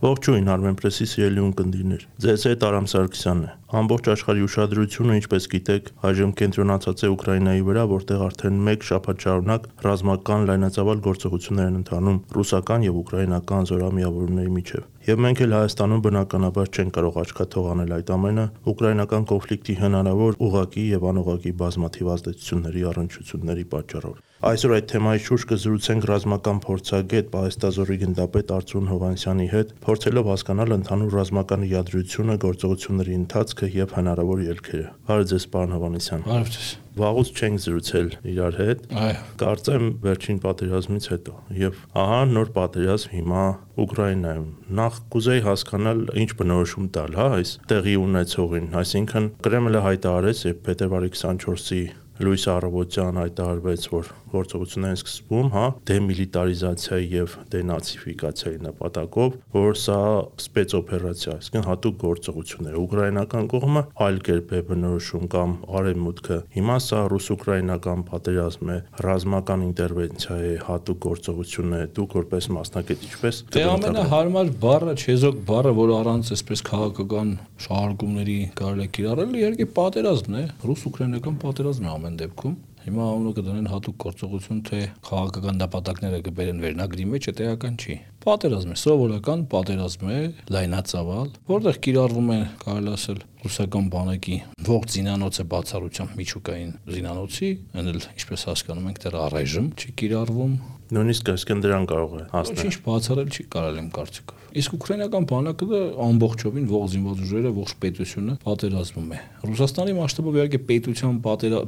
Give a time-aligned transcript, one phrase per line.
[0.00, 3.50] Ողջույն Armenpress-ի սիրելի ունկնդիրներ։ Ձեզ հետ Արամ Սարգսյանն է։
[3.80, 9.68] Ամբողջ աշխարհի ուշադրությունը, ինչպես գիտեք, այժմ կենտրոնացած է Ուկրաինայի վրա, որտեղ արդեն 1 շաբաթ շարունակ
[9.84, 16.72] ռազմական լայնածավալ գործողություններ են ընթանում ռուսական եւ ուկրաինական զորամիավորների միջև։ Եվ մենք էլ Հայաստանում բնականաբար
[16.80, 23.68] չենք կարող աչքաթող անել այդ ամենը ուկրաինական կոնֆլիկտի հնարավոր ուղակի եւ անուղակի բազմաթիվ ազդեցությունների առնչությունների
[23.76, 30.72] պատճառով։ Այսօր այդ թեմայի շուրջ կզրուցենք ռազմական փորձագետ Պահեստազորի գնդապետ Արծրուն Հովանեսյանի հետ, փորձելով հասկանալ
[30.78, 37.28] ընդհանուր ռազմական իադրությունը, գործողությունների ընթացքը եւ հնարավոր ելքերը։ Բարև ձեզ, պարոն Հովանեսյան։ Բարև ձեզ։ Վաղուց
[37.36, 43.44] չենք զրուցել իրար հետ։ Այո։ Կարծեմ վերջին պատերազմից հետո եւ ահա նոր պատերազմ հիմա
[43.80, 44.48] Ուկրաինայում։
[44.80, 51.12] Նախ կուզեի հասկանալ ինչ բնորոշում տալ, հա, այս տեղի ունեցողին, այսինքն Կրեմլը հայտարարեց, երբ փետրվարի
[51.14, 51.82] 24-ի
[52.20, 59.96] Լուիս Առավոտյան հայտարարվեց, որ գործողություններ են սկսվում, հա, դեմիլիտարիզացիայի եւ դենացիֆիկացիայի նպատակով, որ սա
[60.44, 67.00] սպեցօպերացիա, այսինքն հատուկ գործողություն է։ Ուկրաինական կողմը այլ կերպ է բնորոշում կամ արևմուտքը։ Հիմա սա
[67.14, 74.52] ռուս-ուկրաինական պատերազմ է, ռազմական ինտերվենցիա է, հատուկ գործողություն է։ Դուք որպես մասնակից ինչպես Դե ամենահարմար
[74.60, 77.34] բառը, չեզոք բառը, որ առանց այսպես քաղաքական
[77.64, 83.66] շահարկումների կարելի է կիրառել, իհարկե պատերազմն է, ռուս-ուկրաինական պատերազմն է ամեն դեպքում Հիմա անունը կդնեն
[83.68, 90.08] հատուկ գործողություն, թե քաղաքական նպատակները կբերեն վերնագրի մեջ, է տեղական չի։ Պատերազմ է, սովորական պատերազմ
[90.14, 90.20] է,
[90.56, 97.50] լայնածավալ, որտեղ կիրառվում է, կարելի ասել, ռուսական բանակի ողջ զինանոցը բացառությամբ միջուկային զինանոցի,
[97.80, 100.54] այնել ինչպես հասկանում ենք, դեռ առայժմ չի կիրառվում
[100.90, 105.80] Նույնիսկ այսքան դրան կարող է հասնել։ Ոչինչ բացառել չի կարելի իմ կարծիքով։ Իսկ ուկրաինական բանակը
[106.02, 111.20] ամբողջովին ողջ զինված ուժերը, ողջ պետությունը պատերազմում է։ Ռուսաստանի մասշտաբով իհարկե պետության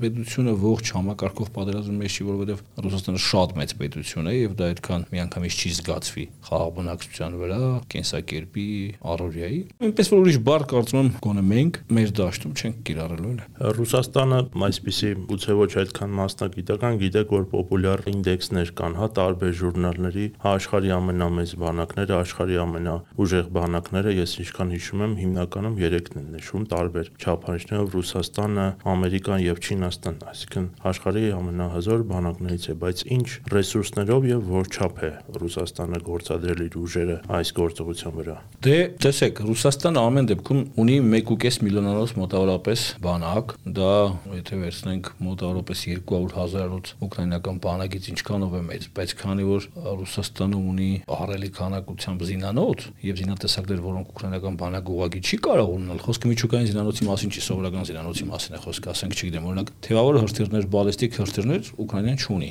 [0.03, 5.07] պետությունը ողջ համակարգով պատերազմում է, չի որովհետև Ռուսաստանը շատ մեծ պետություն է եւ դա այդքան
[5.13, 7.61] միանգամից չի զգացվի խաղաղ բնակչության վրա,
[7.93, 8.67] կենսակերպի,
[9.13, 13.41] առօրյայի։ Այնպես որ ուրիշ բառ կարծում եմ գոնե մենք մեր դաշտում չենք կիրառելու էլ։
[13.79, 14.41] Ռուսաստանը
[14.73, 21.55] այսպիսի գուցե ոչ այդքան մասնագիտական գիտեք որ պոպուլյար ինդեքսներ կան, հա տարբեր ժուրնալների աշխարհի ամենամեծ
[21.63, 28.67] բանակները, աշխարհի ամենաուժեղ բանակները, ես ինչքան հիշում եմ, հիմնականում 3-ն են նշում տարբեր չափանիշներով Ռուսաստանը,
[28.93, 35.11] Ամերիկան եւ Չինաստանն, այսինքն աշխարհի ամենահզոր բանակներից է, բայց ինչ ռեսուրսներով եւ որ չափ է
[35.43, 42.15] Ռուսաստանը գործադրել իր ուժերը այս գործողության վրա։ Դե տեսեք, Ռուսաստանը ամեն դեպքում ունի 1.5 միլիոնանոց
[42.23, 43.93] մոտավորապես բանակ, դա
[44.39, 50.89] եթե վերցնենք մոտավորապես 200 հազարոց ուկրաինական բանակից ինչքանով է մեծ, բայց քանի որ Ռուսաստանը ունի
[51.11, 57.09] ահռելի քանակությամբ զինանոց եւ զինատեսակներ, որոնք ուկրաինական բանակը ուղղակի չի կարող ունենալ, խոսքը միջուկային զինանոցի
[57.09, 62.23] մասին չի, սովորական զինանոցի մասին է խոսքը, ասենք չգիտեմ, օրինակ թեվավոր հրթիռներ, բալիստիկ հրթիռներ Ուկրաինան
[62.23, 62.51] չունի։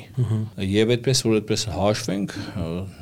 [0.72, 2.36] Եվ այդպես որ այդպես հաշվենք,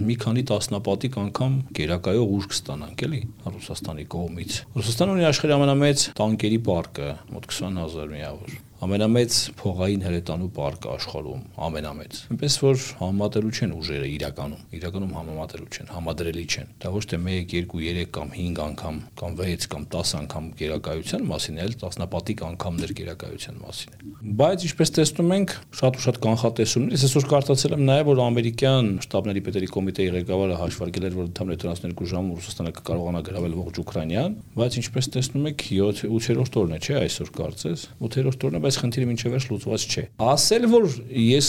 [0.06, 6.64] մի քանի տասնապատիկ անգամ գերակայող ուժ կստանանք, էլի Ռուսաստանի կողմից։ Ռուսաստանը ունի աշխարհի ամենամեծ տանկերի
[6.70, 14.06] պարկը, մոտ 20000 միավոր ամենամեծ փողային հրետանու պարկը աշխարհում, ամենամեծ։ Այնպես որ համատելու չեն ուժերը
[14.10, 19.00] իրականում, իրականում համատելու չեն, համադրելի չեն։ Դա ոչ թե 1, 2, 3 կամ 5 անգամ
[19.20, 24.92] կամ 6 կամ 10 անգամ գերակայության մասին, այլ տասնապատիկ անգամներ գերակայության մասին է։ Բայց ինչպես
[24.96, 29.68] տեսնում ենք, շատ ու շատ կանխատեսումներ, ես այսօր կարծացել եմ նաև որ ամերիկյան շտաբների պետերի
[29.76, 35.10] կոմիտեի ղեկավարը հաշվարկել էր, որ ընդհանուր 72 ժամում Ռուսաստանը կկարողանա գրավել ողջ Ուկրաինան, բայց ինչպես
[35.16, 39.46] տեսնում եք 7-8-րդ օրն է, չէ, այսօր կարծես։ 8-րդ օրն է, բայց խնդիրը մինչև վերջ
[39.50, 40.84] լուծված չէ։ Ասել որ
[41.18, 41.46] ես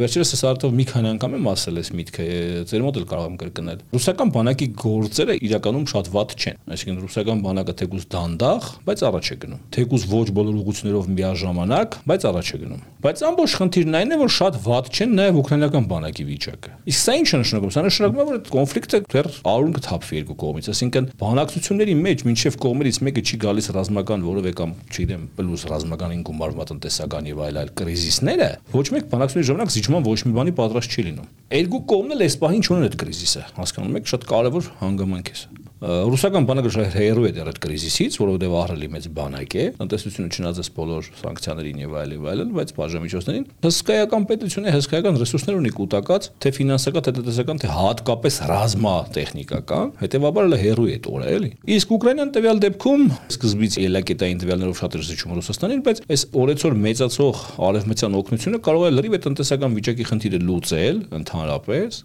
[0.00, 2.26] վերջերս հսարտով մի քանի անգամ եմ ասել այս միտքը,
[2.70, 7.44] ձեր մոտ էլ կարող եմ կրկնել։ Ռուսական բանակի գործերը իրականում շատ վատ չեն։ Այսինքն ռուսական
[7.44, 12.60] բանակը թեկուզ դանդաղ, բայց առաջ է գնում։ Թեկուզ ոչ բոլոր ուղություններով միաժամանակ, բայց առաջ է
[12.64, 17.00] գնում։ Բայց ամբողջ խնդիրն այն է, որ շատ վատ չեն նաև ուկրաինական բանակի վիճակը։ Իսկ
[17.04, 20.70] սա ինչ է նշանակում։ Սա նշանակում է, որ այդ կոնֆլիկտը դեռ արուն կթափվի երկու կողմից։
[20.72, 26.53] Այսինքն բանակցությունների մեջ մինչև կողմերից մեկը չի գալիս ռազմական որևէ կամ, չգիտեմ, պլյուս ռազմականին գումար
[26.70, 31.06] տնտեսական եւ այլ այլ կրիզիսները ոչ մեկ բանակցությունների ժամանակ զիջման ոչ մի բանի պատրաստ չի
[31.08, 35.38] լինում։ Երկու կողմն էլ այս պահին չունեն այդ կրիզիսը, հասկանում եք, շատ կարևոր հանգամանք է
[35.42, 40.68] սա ռուսական բանակը հերո է դեռ այդ կրիզիսից, որովհետև ահռելի մեծ բանակ է, տնտեսությունը չնայած
[40.76, 46.28] բոլոր սանկցիաներին եւ այլ եւ այլն, բայց բաժամիջոցներին հսկայական պետություն է, հսկայական ռեսուրսներ ունի կൂട്ടակած,
[46.44, 51.94] թե ֆինանսական, թե տնտեսական, թե հատկապես ռազմա տեխնիկական, հետեւաբար էլ հերո է տորը, էլի։ Իսկ
[51.94, 53.04] Ուկրաինան տվյալ դեպքում
[53.34, 59.14] սկզբից ելակետային տվյալներով շատ զիջում Ռուսաստանին, բայց այս օրեցօր մեծացող արևմտյան օգնությունը կարող է լրիվ
[59.14, 62.00] է տնտեսական վիճակի խնդիրը լուծել ընդհանրապես,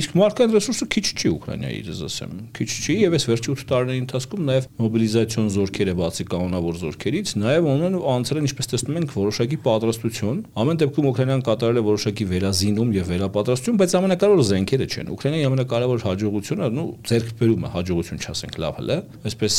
[0.00, 4.00] իսկ մարդկային ռեսուրսը քիչ չի Ուկրաինայի, ես ասեմ, քիչ չի եւ այս վերջի 8 տարիների
[4.04, 9.58] ընթացքում նաեւ մոբիլիզացիոն զորքերը բացի կանոնավոր զորքերից նաեւ ունեն անցել են ինչպես տեսնում ենք որոշակի
[9.66, 15.46] պատրաստություն ամեն դեպքում ուկրաինան կատարել է որոշակի վերազինում եւ վերապատրաստություն բայց ամենակարևորը զենքերը չեն ուկրաինայի
[15.50, 19.54] ամենակարևոր հաջողությունը նու ձերբերումը հաջողություն չասենք լավ հələ այսպես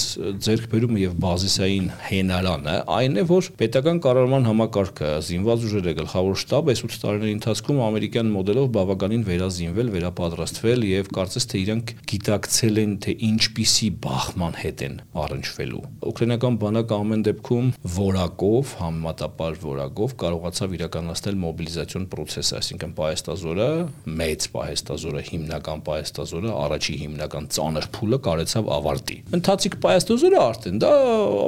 [0.47, 6.83] ձերբերումը եւ բազիսային հենարանը այն է որ պետական կառավարման համակարգը զինված ուժերը գլխավոր շտաբը այս
[6.88, 13.17] 8 տարիների ընթացքում ամերիկյան մոդելով բավականին վերազինվել, վերապատրաստվել եւ կարծես թե իրանք գիտակցել են թե
[13.28, 22.08] ինչպիսի բախման հետ են առնչվելու։ Ուկրաինական բանակը ամեն դեպքում որակով, համեմատաբար որակով կարողացավ իրականացնել մոբիլիզացիոն
[22.14, 23.69] process-ը, այսինքն պահեստազորը,
[24.22, 30.92] մեծ պահեստազորը, հիմնական պահեստազորը, առաջի հիմնական ծանր փուլը կարեցավ ավարտի։ Ընթացիկ պահեստազորը արդեն դա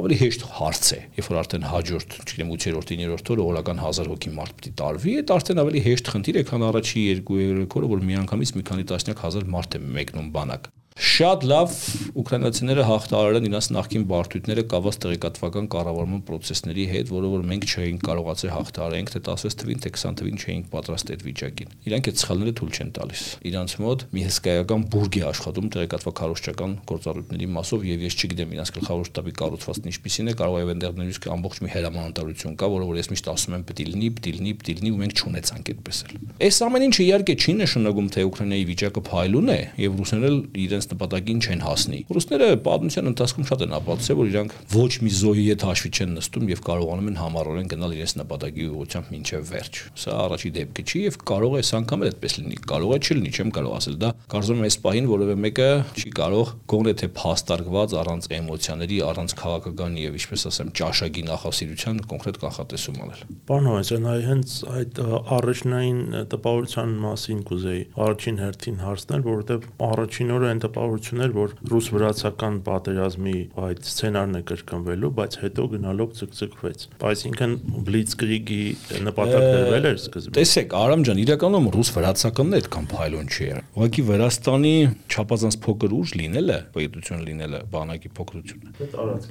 [0.00, 4.34] ավելի հեշտ հարց է, երբ որ արդեն հաջորդ, չգիտեմ 8-րդ, 9-րդ օրը օրական 1000 հոգի
[4.40, 8.54] մարդ պիտի տարվի, այդ արդեն ավելի հեշտ խնդիր է, քան առաջի 2-3 օրը, որ միանգամից
[8.58, 10.70] մի քանի տասնյակ հազար մարդ է մեկնում բանակ
[11.00, 11.74] շատ լավ
[12.20, 18.04] ուկրաինացիները հաղթարել են իրաց նախկին բարդույթները կաված տեղեկատվական կառավարման process-ների հետ, որը որ մենք չէինք
[18.04, 22.52] կարողացել հաղթարենք, թե 16 թվին, թե 20 թվին չէինք պատրաստ այդ վիճակին։ Իրանք այդ սխալները
[22.60, 28.18] թույլ չեն տալիս։ Իրանց մոտ մի հսկայական բուրգ է աշխատում տեղեկատվակառուցչական գործառույթների մասով եւ ես
[28.20, 32.70] չգիտեմ իրանց գլխավոր շտաբի կառուցվածքն ինչպիսին է, կարող է այնտեղ նույնիսկ ամբողջ մի հրամանատարություն կա,
[32.76, 35.70] որը որ ես միշտ ասում եմ է լինի, է լինի, է լինի ու մենք չունեցանք
[35.70, 40.38] այդպես էլ։ Այս ամեն ինչը իհարկե չի նշանակում, թե Ուկրաինայի վիճակը փայլուն է եւ ռուսներն
[40.60, 45.44] իրենց նպատակին չեն հասնի։ Ռուսները պատմության ընթացքում շատ են ապացուցել, որ իրանք ոչ մի զոհի
[45.50, 50.16] հետ հաշվի չեն նստում եւ կարողանում են համառորեն գնալ իրենց նպատակի ուղղությամբ մինչեւ վերջ։ Սա
[50.24, 53.50] առաջի դեպքը չի եւ կարող է այս անգամ էլ այդպես լինի։ Կարող է չլինի, չեմ
[53.56, 55.68] կարող ասել դա։ Կարծում եմ այս պահին որևէ մեկը
[56.00, 62.40] չի կարող գոնե թե փաստարկված առանց էմոցիաների, առանց քաղաքական եւ ինչպես ասեմ, ճաշակի նախասիրության կոնկրետ
[62.40, 65.00] կանխատեսում անել։ Պարոն Հովանեսյան, այ հենց այդ
[65.40, 66.00] առաջնային
[66.30, 73.34] տպավորության մասին կուզեի առաջին հերթին հարցնել, որովհետեւ առաջին օրը այն տպավորությունն էր, որ ռուս-վրացական պատերազմի
[73.60, 77.52] այդ սցենարն է կրկնվելու, բայց հետո գնալով ցկցկվեց։ Այսինքն
[77.84, 78.60] Blitzkrieg-ի
[79.04, 84.74] նպատակ դրվել էր սկզբում։ Տեսեք, Արամ ջան, իրականում ռուս-վրացականն այդքան փայլուն չի եղել։ Ուղղակի Վրաստանի
[85.10, 88.88] չափազանց փոքր ուժ լինելը, պետություն լինելը, բանակի փոքրությունը։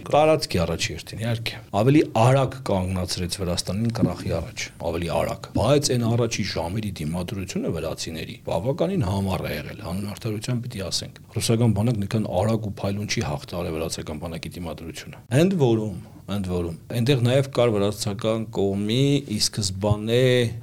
[0.09, 6.45] Տարածքի առաջի երթին, իհարկե։ Ավելի արագ կանգնացրեց Վրաստանին կրախի առաջ, ավելի արագ։ Բայց այն առաջի
[6.49, 12.63] ժամերի դիմադրությունը վրացիների բավականին համառ է եղել, հանուն արդարության պիտի ասենք։ Ռուսական բանակն այնքան արագ
[12.65, 15.97] ու փայլուն չի հաղթարել վրացական բանակի դիմադրությունը։ Ընդ որում
[16.35, 20.21] ընդ որում այնտեղ նաև կար վրացական կողմի ի սկզբանե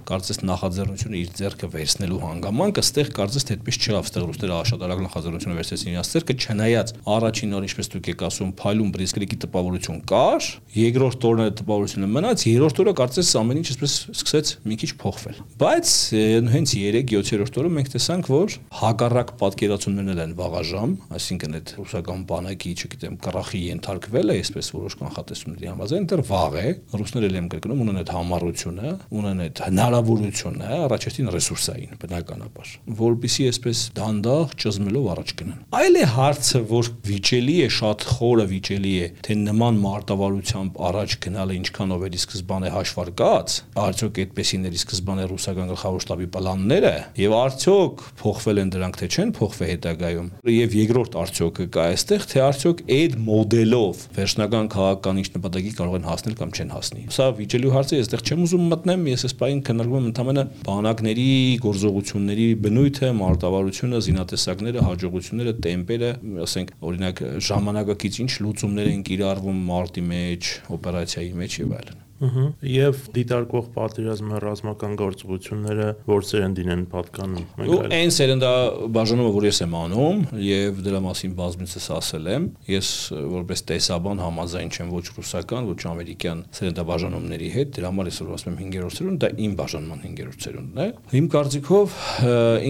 [0.09, 5.03] կարծես նախաձեռնությունը իր ձեռքը վերցնելու հանգամանք, ըստեղ կարծես թե այդպես չավ, ըստեղ ռուսները շատ արագ
[5.07, 10.49] նախաձեռնությունը վերցրեցին իրաց ձեռքը, չնայած առաջին օր ինչպես դուք եք ասում, փայլուն բրիսկրիկի տպավորություն կար,
[10.77, 15.41] երկրորդ օրն այդ տպավորությունը մնաց, երրորդ օրը կարծես ամեն ինչ այսպես սկսեց մի քիչ փոխվել։
[15.63, 15.93] Բայց
[16.57, 23.19] հենց 3-7-րդ օրը մենք տեսանք, որ հակառակ պատկերացումներն են վաղաժամ, այսինքն այդ ռուսական բանակի, չգիտեմ,
[23.27, 24.99] կրախի ենթարկվելը, այսպես որոշ
[25.57, 31.31] կանխատեսումների համաձայն դեռ վաղ է։ Ռուսները ելեմ կրկնում ունեն այդ համառությունը, ունեն այդ հնարավորությունը, առաջին
[31.37, 38.07] ռեսուրսային բնականաբար, որբիսի այսպես դանդաղ ճզմելով առաջ գնան։ Այլ է հարցը, որ վիճելի է, շատ
[38.17, 43.57] խորը վիճելի է, թե նման մարտավարությամբ առաջ գնալը ինչքանով է սկզբանե հաշվարկած,
[43.87, 49.71] արդյոք այդպեսիների սկզբանե ռուսական գլխավոր շտաբի պլանները եւ արդյոք փոխվել են դրանք թե չեն փոխվել
[49.77, 55.97] հետագայում։ Եվ երկրորդ արդյոքը կա այստեղ, թե արդյոք այդ մոդելով վերջնական քաղաքական ինչ նպատակի կարող
[55.97, 59.35] են հասնել կամ չեն հասնի։ Սա վիճելու հարց է, այստեղ չեմ ուզում մտնեմ, ես այս
[59.43, 61.29] բային քննարկում եմ ընդհանրապես բանակների
[61.67, 66.11] գործողությունների բնույթը, մարտավարությունը, զինատեսակները, հաջողությունները, տեմպերը,
[66.47, 73.01] ասենք, օրինակ ժամանակակից ինչ լուծումներ են կիրառվում մարտի մեջ, օպերացիայի մեջ եւ այլն։ Ահա եւ
[73.13, 78.53] դիտարկող պատերազմը ռազմական գործողությունները որ սերնդին են պատկանում մենք այլ այն սերնդա
[78.97, 82.91] բաժանումը որ ես եմ անում եւ դրա մասին բազմիցս ասել եմ ես
[83.37, 88.57] որպես տեսաբան համաձայն չեմ ոչ ռուսական ոչ ամերիկյան սերնդա բաժանումների հետ դրա համար ես ասում
[88.57, 90.89] եմ 5-րդ սերունդ դա իմ բաժանման 5-րդ սերունդն է
[91.21, 91.97] իմ կարծիքով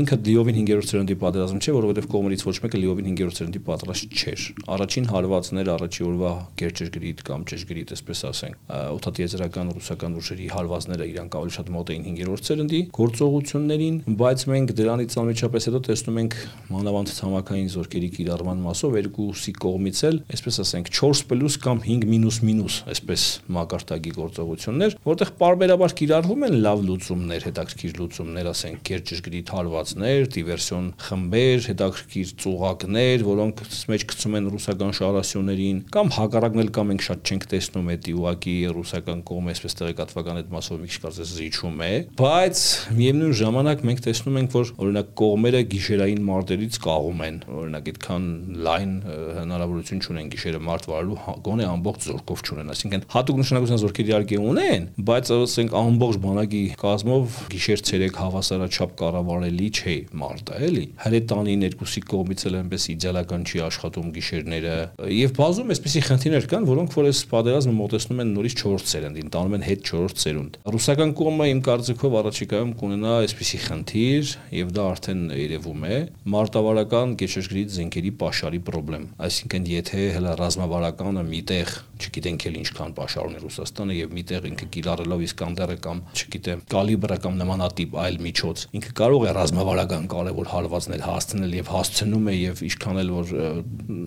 [0.00, 4.46] ինքը լիովին 5-րդ սերունդի պատերազմ չէ որովհետեւ կողմից ոչ մեկը լիովին 5-րդ սերունդի պատրաստ չէր
[4.76, 11.34] առաջին հարվածները առաջի օրվա գերճշգրիտ կամ ճշգրիտ այսպես ասենք 8-ից եզրական ռուսական ուժերի հարվածները իրանք
[11.36, 16.36] ավելի շատ մոտ էին 5-րդ սերնդի գործողություններին, բայց մենք դրանից անմիջապես հետո տեսնում ենք
[16.72, 23.26] մանավանդ ցամաքային զորքերի կիրառման մասով երկուսի կողմից էլ, այսպես ասենք 4+ կամ 5-, այսպես
[23.56, 31.58] մակարդակի գործողություններ, որտեղ parberabar կիրառվում են լավ լուծումներ, հետաքրքիր լուծումներ, ասենք կերճշգրիտ հարվածներ, դիվերսիոն խմբեր,
[31.66, 33.62] հետաքրքիր ծուղակներ, որոնք
[33.92, 38.56] մեջ գցում են ռուսական շարասյուներին կամ հակառակն էլ կամ մենք շատ չենք տեսնում այդ ուղակի
[38.76, 41.90] ռուսական կողմը այսպես տեղեկատվական այդ մասով մի քիչ կարծես զիջում է,
[42.20, 42.62] բայց
[42.96, 48.26] միևնույն ժամանակ մենք տեսնում ենք, որ օրինակ կողմերը գիշերային մարտերից կաղում են, օրինակ այդքան
[48.66, 48.92] լայն
[49.36, 54.40] հնարավորություն չունեն գիշերը մարտ վարելու, հա, գոնե ամբողջ զորքով չունեն, այսինքն հատուկ նշանակության զորքեր իհարկե
[54.46, 62.02] ունեն, բայց ասենք ամբողջ բանակի կազմով գիշեր ցերեկ հավասարաչափ կառավարելի չէ մարտը, էլի։ Հրետանին երկուսի
[62.10, 64.76] կողմից էլ այնպես իդեալական չի աշխատում գիշերները
[65.16, 69.56] եւ բազում այսպիսի խնդիրներ կան, որոնք որ այս պատերազմը մոտեցնում են նորից 4 սերնդին, տանում
[69.56, 75.22] են հետ 4 սերունդ։ Ռուսական կողմը իմ կարծիքով առաջիկայում կունենա այսպիսի խնդիր եւ դա արդեն
[75.40, 75.98] երևում է
[76.36, 83.40] մարտավարական գեշեշգրիտ զենքերի pašարի խնդրեմ։ Այսինքն եթե հələ ռազմավարականը միտեղ, չգիտենք էլ ինչքան pašար ունի
[83.42, 89.26] Ռուսաստանը եւ միտեղ ինքը կիրառելով Իսկանդերը կամ չգիտեմ կալիբրը կամ նմանատիպ այլ միջոց, ինքը կարող
[89.26, 93.32] է ռազմավարական կարևոր հարվածներ հասցնել եւ հասցնում է եւ ինչքան էլ որ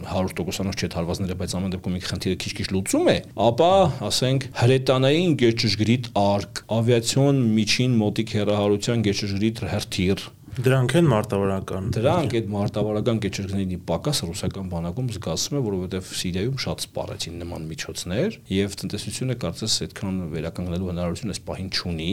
[0.09, 3.17] 100%-անոց չէ հարվածները, բայց ամեն դեպքում ինքը խնդիրը քիչ-քիչ լուծում է,
[3.49, 3.71] ապա
[4.09, 10.27] ասենք հրետանային գերջժգրիտ արկ, ավիացիոն միջին մոտիկ հեռահարության գերջժգրիտ հրթիռ
[10.59, 16.83] Դրանք են մարտավարական։ Դրանք այդ մարտավարական կեչերքների պակաս ռուսական բանակում զգացվում է, որովհետև Սիրիայում շատ
[16.83, 22.09] սպառեցին նման միջոցներ եւ տնտեսությունը կարծես այդքան վերականգնելու հնարավորություն այս պահին չունի,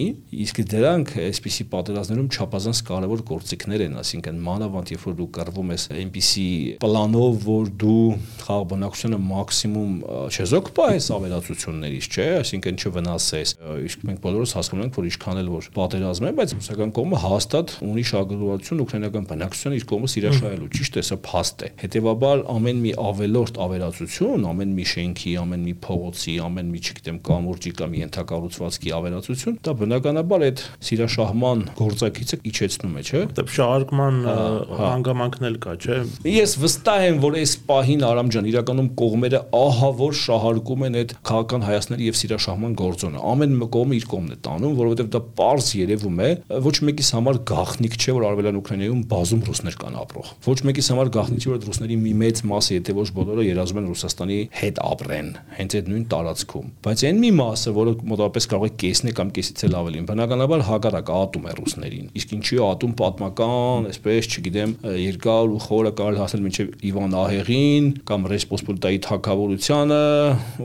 [0.47, 5.89] իսկ դրանք այսպիսի պատերազմներում չափազանց կարևոր գործիքներ են, ասինքն մանավանդ երբ որ դու կռվում ես
[5.97, 6.47] այնպիսի
[6.87, 8.07] պլանով, որ դու
[8.47, 9.99] խաղ բնակչությունը մաքսիմում
[10.37, 13.55] չեզոք պահես ավելացություններից, չէ, այսինքն չվնասես։
[13.87, 17.75] Իսկ մենք բոլորս հասկանում ենք, որ ինչքան էլ որ պատերազմ է, բայց ռուսական կողմը հաստատ
[17.87, 22.81] ունի շаг արտադրություն ուկրաինական բնակչության իր կողմը սիրաշահելու։ Ճիշտ է, սա փաստ է։ Հետևաբար ամեն
[22.85, 28.95] մի ավելորտ ավերածություն, ամեն մի շենքի, ամեն մի փողոցի, ամեն մի, չգիտեմ, կամուրջի կամ ենթակառուցվածքի
[28.97, 34.21] ավերածություն, դա բնականաբար այդ սիրաշահման գործակիցը իջեցնում է, չէ՞։ Դե շահարկման
[34.81, 35.99] հանգամանքն էլ կա, չէ։
[36.37, 41.15] Ես վստահ եմ, որ այս պահին Արամ ջան, իրականում կողմերը ահա որ շահարկում են այդ
[41.27, 46.21] քաղաքական հայացքների եւ սիրաշահման գործոնը։ Ամեն կողմը իր կողմն է տանում, որովհետեւ դա པարզ երևում
[46.27, 46.31] է,
[46.67, 51.11] ոչ մեկիս համար գաղտնիք չէ, որ արևելյան Ուկրաինայում բազում ռուսներ կան ապրող։ Ոչ մեկիս համար
[51.17, 55.29] գաղտնի չէ, որ ռուսների մի մեծ մասը, եթե ոչ բոլորը երազում են Ռուսաստանի հետ ապրեն,
[55.57, 59.33] հենց այդ նույն տարածքում։ Բայց այն մի մասը, որը մոտավորապես կարող է կեսն է կամ
[59.37, 64.75] կեսից էլ ավելին, բնականաբար հակառակ ատում է ռուսներին։ Իսկ ինչի ատում պատմական, այսպես, չգիտեմ,
[65.07, 70.01] երկար ու խորը կարելի հասնել մինչև Իվան Ահեղին կամ Ռեսպոսպոլիտայի թակավորությանը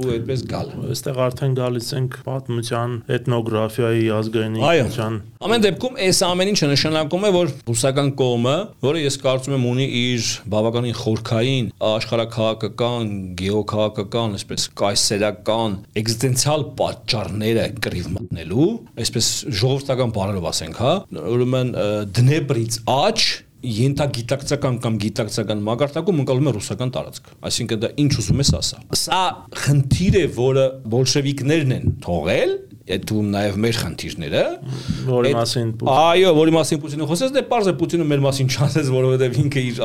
[0.01, 6.67] ու այդպես գալ։ Այստեղ արդեն գալիս ենք պատմության, էթնոգրաֆիայի, ազգայնության։ Ամեն դեպքում այս ամեն ինչը
[6.71, 8.55] նշանակում է, որ ռուսական կողմը,
[8.85, 18.09] որը ես կարծում եմ ունի իր բավականին խորքային աշխարհակաղակական, գեոքաղաքական, այսպես կայսերական էգզիստենցիալ պատճառները կռիվ
[18.17, 18.67] մտնելու,
[19.05, 19.31] այսպես
[19.61, 20.97] ժողովրդական բառերով ասենք, հա,
[21.35, 21.73] ուրեմն
[22.21, 23.31] դնեպրից աճ
[23.61, 29.21] ենթագիտակցական կամ գիտակցական մագարտակում ընկալում է ռուսական տարածք։ Այսինքն դա ինչ ուզում ես ասա։ Սա
[29.61, 32.55] խնդիր է, որը բոլշևիկներն են թողել
[32.91, 34.43] այդ թվում նաև մեր խնդիրները,
[35.11, 39.37] որի մասին Այո, որի մասին Պուտինը խոսեց, դե պարզ է Պուտինը մեր մասին չասեց, որովհետև
[39.41, 39.81] ինքը իր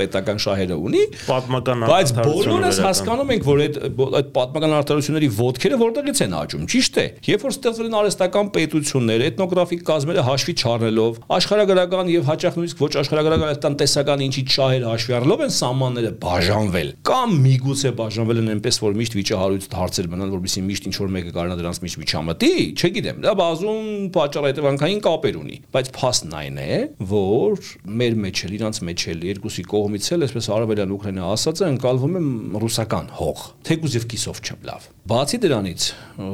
[0.00, 6.22] պետական շահերը ունի, պատմական բայց բոլորս հասկանում ենք, որ այդ այդ պատմական արտադրությունների ոդքերը որտեղից
[6.26, 12.12] են աճում, ճիշտ է։ Երբ որ ստեղծվել են արհեստական պետություններ, էթնոգրաֆիկ կազմերը հաշվի չառնելով, աշխարհագրական
[12.12, 17.92] եւ հաճախ նույնիսկ ոչ աշխարհագրական տնտեսական ինչի շահերը հաշվի առնելով են սահմանները բաժանվել կամ միգուցե
[17.98, 21.80] բաժանվել են այնպես, որ միշտ վիճահարույց հարցեր մնան, որովհետեւ միշտ ինչ որ մեկը կարողանա դրանց
[21.82, 26.76] միշտ չամտի, չգիտեմ, դա բազում պատճառ հետևանքային կապեր ունի, բայց փաստն այն է,
[27.10, 32.18] որ մեր մեջ էլ իրանց մեջ էլ երկուսի կողմից էլ այսպես արաբելյան Ուկրաինա ասածը ընկալվում
[32.20, 32.22] է
[32.62, 35.88] ռուսական հող, թեկուզ եւ կիսով չեմ լավ։ Բացի դրանից,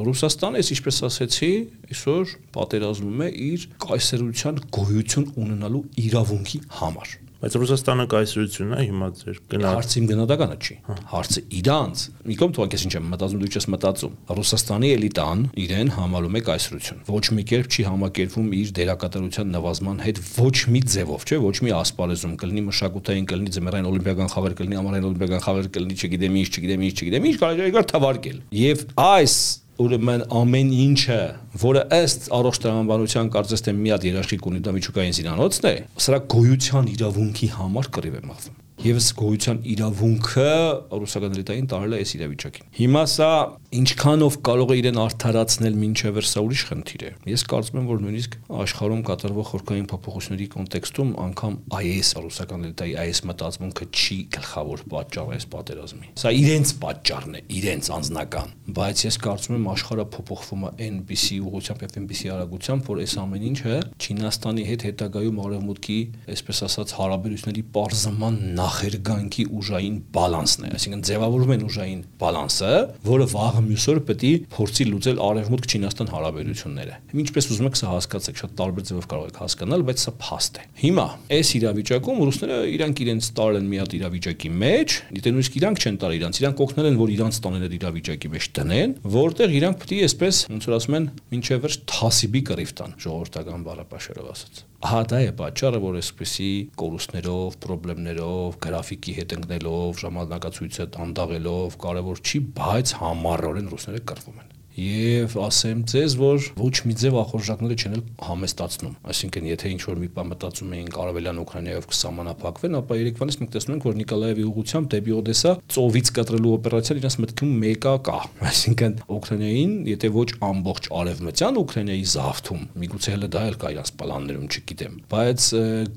[0.09, 1.53] Ռուսաստանը, ես ինչպես ասեցի,
[1.89, 9.37] այսօր պատերազմում է իր կայսերության գոյություն ունենալու իրավունքի համար Բայց Ռուսաստանը կայսրությունն է հիմա ձեր
[9.53, 10.75] գնա։ Հարցը իմ գնահատականը չի։
[11.13, 16.39] Հարցը իրանց։ Միգոմ թող ես ինչ եմ մտածում, դու չես մտածում։ Ռուսաստանի էլիտան իրեն համալում
[16.39, 21.39] է կայսրություն։ Ոչ մի կերպ չի համակերպվում իր դերակատարության նվազման հետ ոչ մի ձևով, չէ,
[21.47, 26.43] ոչ մի ասպարեզում կլինի մշակութային, կլինի ձմեռային օլիմպիական խաղեր, կլինի ամառային օլիմպիական խաղեր, կլինի չգիտեմ
[26.43, 29.39] ինչ, չգիտեմ ինչ, չգիտեմ ինչ, կարելի է երկար թվարկել։ Եվ այս
[29.79, 31.19] ուրեմն ամեն ինչը,
[31.63, 35.75] որը ըստ առողջ տրամաբանության կարծես թե մի հատ երաշխիք ունի դա միջուկային զինանոցն է,
[36.07, 40.51] սրա գոյության իրավունքի համար կռիվ է մաղվում եւս գոյության իրավունքը
[40.95, 43.31] ռուսական էլիտային տարել է այս իրավիճակին։ Հիմա սա
[43.79, 48.37] ինչքանով կարող է իրեն արդարացնել մինչև սա ուրիշ խնդիր է։ Ես կարծում եմ, որ նույնիսկ
[48.63, 55.47] աշխարհում կատարվող խորքային փոփոխությունների կոնտեքստում անգամ այս ռուսական էլիտայի այս մտածմունքը չի գլխավոր պատճառը այս
[55.59, 61.39] պատերազմի։ Սա իրենց պատճառն է, իրենց անձնական, բայց ես կարծում եմ աշխարհը փոփոխվում է այնպիսի
[61.49, 67.65] ուղղությամբ եւ այնպիսի արագությամբ, որ այս ամեն ինչը Չինաստանի հետ հետագայում արևմուտքի, այսպես ասած, հարաբերությունների
[67.69, 68.39] པարզման
[68.69, 72.73] նախերգանքի ուժային բալանսն է, այսինքն ձևավորում են ուժային բալանսը,
[73.09, 77.93] որը վաղը մյուս օրը պետք է փորձի լուծել արևմուտք Չինաստան հարաբերությունները։ Ինչպես ուզում եք սա
[77.95, 81.07] հասկացեք, շատ տարբեր ձևով կարող եք հասկանալ, բայց սա փաստ է։ Հիմա
[81.39, 85.99] այս իրավիճակում ռուսները իրանք իրենց տարել են մի հատ իրավիճակի մեջ, դիտեն նույնիսկ իրանք չեն
[86.03, 89.95] տալ իրանք, իրանք օգնել են, որ իրանք տանեն այդ իրավիճակի մեջ տնեն, որտեղ իրանք պետք
[89.99, 94.99] է այսպես, ոնց որ ասում են, ինչեւ վերջ թասիբի կռիվ տան, ժողովրդական բառապաշարով ասած։ Ահա
[95.11, 102.95] դա է պատճառը, որ այսպեսի կորուստներով, խնդիրներով, գրաֆիկի հետ ընկնելով, ժամանակացույցը տանդաղելով կարևոր չի, բայց
[103.01, 108.93] համառորեն ռուսները կռվում են եւ ասեմ ձեզ, որ ոչ մի ձև ախորժակները չեն էլ համեստացնում։
[109.11, 113.75] Այսինքն, եթե ինչ որ մի բան մտածում էին կարավելյան Ուկրաինայով կսահմանափակվեն, ապա Երևանից մենք տեսնում
[113.75, 118.19] ենք, որ Նիկոլաևի ուղությամբ դեպի Օդեսա ծովից կտրելու օպերացիան իրաց մտքում մեկա կա։
[118.49, 124.47] Այսինքն, Ուկրաինային, եթե ոչ ամբողջ արևմտյան Ուկրաինայի զավթում, միգուցե հələ դա էլ կա իրաց պլաններում,
[124.49, 125.49] չգիտեմ, բայց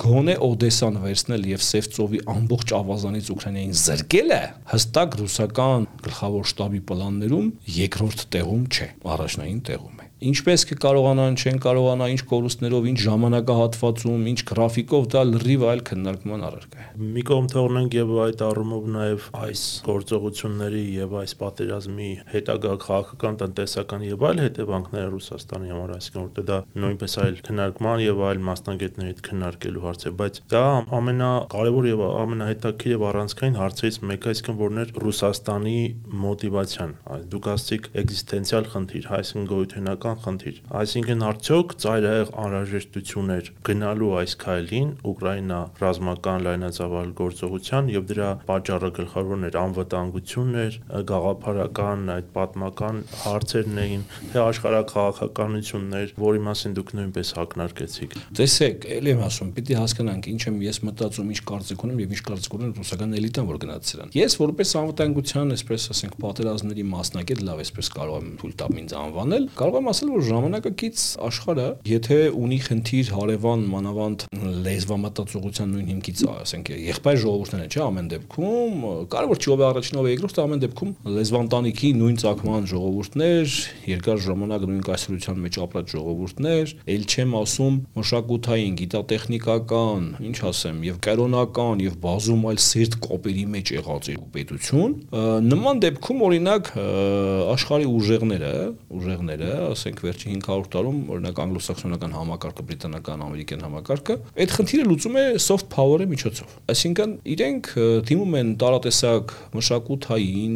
[0.02, 7.52] գոնե Օդեսան վերցնել եւ Սև ծովի ամբողջ ավազանից Ուկրաինային զրկելը հստակ ռուսական գլխավոր շտաբի պլաններում
[7.82, 14.42] երկրորդ տեղում չէ, առաջնային տեղում է։ Ինչպես կկարողանան, չեն կարողանա, ինչ կորուստներով, ինչ ժամանակահատվածում, ինչ
[14.52, 19.64] գրաֆիկով դա լրիվ այլ քննարկման առարկա է։ Մի կողմ թողնենք եւ այդ առումով նաեւ այս
[19.88, 26.60] գործողությունների եւ այս պատերազմի հետագա քաղաքական, տնտեսական եւ այլ հետևանքները Ռուսաստանի համար, այսինքն որտեղ դա
[26.86, 30.64] նույնպես այլ քննարկման եւ այլ մասնագետների հետ քննարկելու հարց է, բայց դա
[31.02, 35.78] ամենակարևոր եւ ամենահետաքրքիր եւ առանցքային հարցերից մեկը, այսինքն որն էր Ռուսաստանի
[36.22, 36.96] մոտիվացիան։
[37.32, 44.34] Դուք ասացիք էգզիստենցիալ խնդիր, այսինքն գոյութենական հիմնական խնդիր։ Այսինքն արդյոք ծայրահեղ անհրաժեշտություն էր գնալու այս
[44.42, 50.78] քայլին Ուկրաինա ռազմական լայնածավալ գործողության եւ դրա պատճառը գլխավորն էր անվտանգությունն էր,
[51.12, 59.12] գաղափարական այդ պատմական հարցերն էին, թե աշխարհակաղակականությունն էր, որի մասին դուք նույնպես հակնարկեցիք։ Տեսեք, ելի
[59.12, 62.74] եմ ասում, պիտի հասկանանք ինչ եմ ես մտածում, ինչ կարծիք ունեմ եւ ինչ կարծիք ունեն
[62.82, 68.22] ռուսական էլիտան, որ գնաց սրան։ Ես որպես անվտանգության, այսպես ասենք, պատերազմների մասնակից լավ այսպես կարող
[68.22, 73.10] եմ թույլ տամ ինձ անվանել, կարող եմ ասել ասել, որ ժամանակակից աշխարհը, եթե ունի խնդիր
[73.14, 74.24] հարևան մանավանդ
[74.66, 80.10] լեզվամտածողության նույն հիմքից, ասենք, եղբայր ժողովուրդներն են, չէ՞, ամեն դեպքում, կարևոր չի ով է առաջինով
[80.10, 83.56] է երկրորդը, ամեն դեպքում լեզվանտանիքի նույն ցակման ժողովուրդներ,
[83.92, 91.00] երկար ժամանակ նույն կայսրության մեջ ապրած ժողովուրդներ, ել չեմ ասում մշակութային, գիտատեխնիկական, ինչ ասեմ, եւ
[91.06, 94.96] կերոնական եւ բազում այլ սերտ կոպերի մեջ եղած երկու պետություն,
[95.52, 96.72] նման դեպքում օրինակ
[97.52, 98.54] աշխարհի ուժեղները,
[99.02, 105.18] ուժեղները, ասենք ասենք վերջին 500 տարում, օրինակ անգլոսաքսոնական համակարգը, բրիտանական, ամերիկյան համակարգը, այդ խնդիրը լուծում
[105.20, 107.70] է soft power-ի միջոցով։ Այսինքն իրենք
[108.08, 110.56] դիմում են տարատեսակ մշակութային,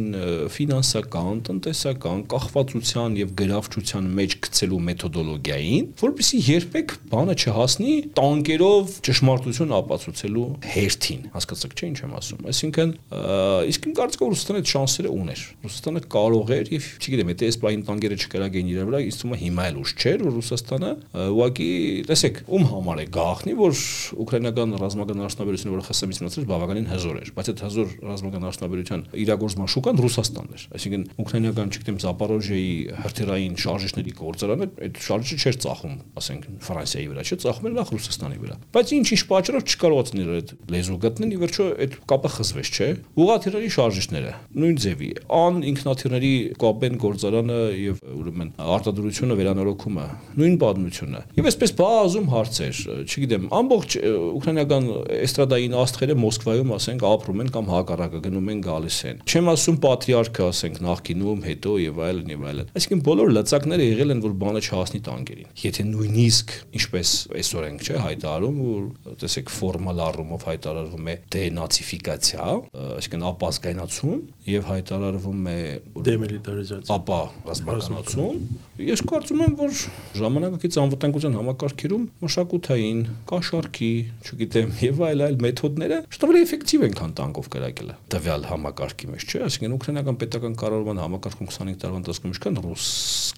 [0.56, 10.46] ֆինանսական, տնտեսական կախվածության եւ գրավչության մեջ գցելու մեթոդոլոգիային, որովհետեւ երբեք բանը չհասնի տանկերով ճշմարտություն ապացուցելու
[10.76, 12.94] հերթին։ Հասկացաք չէ ինչ եմ ասում։ Այսինքն
[13.66, 17.84] իսկ իմ կարծիքով Ռուսաստանը այդ շանսերը ուներ։ Ռուսաստանը կարող էր եւ չգիտեմ, եթե այս բային
[17.86, 20.90] տանկերը չկրագեին իր վրա, ինձ թվում է հիմա էլ ուշ չէր, որ Ռուսաստանը
[21.26, 21.68] ուղղակի,
[22.06, 23.80] տեսեք, ում համար է գաղտնի, որ
[24.22, 29.70] ուկրաինական ռազմական արդյունաբերությունը, որը ԽՍՀՄ-ից մնացել, բավականին հզոր էր, բայց այդ հզոր ռազմական արդյունաբերության իրագործման
[29.74, 32.70] շուկան Ռուսաստանն էր։ Այսինքն ուկրաինական, չգիտեմ, Զապորոժիայի
[33.02, 38.38] հրթիռային շարժիչների գործարանը այդ շարժիչը չէր ծախում, ասենք, Ֆրանսիայի վրա, չէ, ծախում էր նախ Ռուսաստանի
[38.46, 43.70] վրա։ Բայց ինչ-ինչ պատճառով չկարողացան այդ լեզու գտնել, ի վերջո այդ կապը խզվեց, չէ։ Ուղղաթիռերի
[43.76, 50.04] շարժիչները նույն ձևի, ան ինքնաթիռների կապեն գործարանը եւ ուրեմն արտադրություն պատմությունը, վերանորոգումը,
[50.36, 53.96] նույն պատմությունը։ Եվ այսպես բազում հարցեր, չգիտեմ, ամբողջ
[54.36, 54.88] ուկրաինական
[55.26, 60.46] էստրադային աստղերը Մոսկվայում, ասենք, ապրում են կամ հակառակը գնում են գալիս են։ Չեմ ասում պատրիարքը,
[60.46, 65.00] ասենք, նախկինում, հետո եւ այլն եւ այլն։ Այսինքն բոլոր լծակները եղել են, որ բանը չհասնի
[65.06, 72.46] տանկերին։ Եթե նույնիսկ ինչպես այսօր ենք, չէ, հայտարարում, որ տեսեք ֆորմալ առումով հայտարարվում է դենացիֆիկացիա,
[72.96, 75.58] այսինքն ապազգայնացում եւ հայտարարվում է
[76.06, 78.36] դեմիլիտարիզացիա։ Ապա ռազմականացում։
[78.86, 79.78] Ես կարծում եմ, որ
[80.20, 83.90] ժամանակակից անվտանգության համակարգերում մշակութային, կաշառքի,
[84.26, 89.26] չգիտեմ, եւ այլ այլ մեթոդները շատ ավելի էֆեկտիվ են, քան տանկով կրակելը։ Տվյալ համակարգի մեջ,
[89.26, 92.86] չէ՞, այսինքն ուկրաինական պետական կառավարման համակարգում 25 տարվա ընթացքում ինչքան ռուս